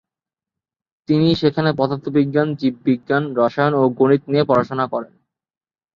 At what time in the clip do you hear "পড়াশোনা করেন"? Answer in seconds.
4.45-5.13